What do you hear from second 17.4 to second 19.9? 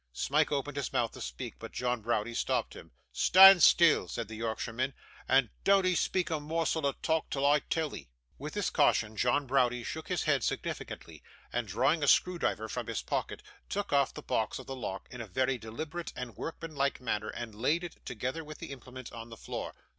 laid it, together with the implement, on the floor.